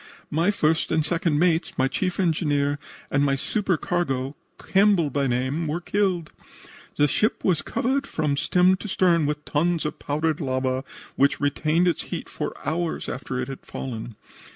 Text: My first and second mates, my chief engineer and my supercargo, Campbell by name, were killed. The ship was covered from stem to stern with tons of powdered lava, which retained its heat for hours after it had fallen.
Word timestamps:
My 0.31 0.49
first 0.49 0.91
and 0.91 1.05
second 1.05 1.37
mates, 1.37 1.77
my 1.77 1.87
chief 1.87 2.19
engineer 2.19 2.79
and 3.11 3.23
my 3.23 3.35
supercargo, 3.35 4.35
Campbell 4.57 5.11
by 5.11 5.27
name, 5.27 5.67
were 5.67 5.79
killed. 5.79 6.31
The 6.97 7.07
ship 7.07 7.43
was 7.43 7.61
covered 7.61 8.07
from 8.07 8.35
stem 8.35 8.77
to 8.77 8.87
stern 8.87 9.27
with 9.27 9.45
tons 9.45 9.85
of 9.85 9.99
powdered 9.99 10.41
lava, 10.41 10.83
which 11.17 11.39
retained 11.39 11.87
its 11.87 12.01
heat 12.09 12.29
for 12.29 12.51
hours 12.65 13.07
after 13.09 13.39
it 13.39 13.47
had 13.47 13.63
fallen. 13.63 14.15